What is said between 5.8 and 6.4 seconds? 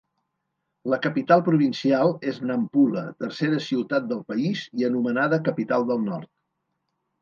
del nord.